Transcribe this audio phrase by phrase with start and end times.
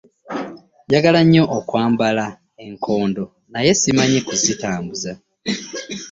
[0.85, 2.25] Njagala nnyo okwambala
[2.65, 5.11] enkondo naye simanyi kuzitambuuza.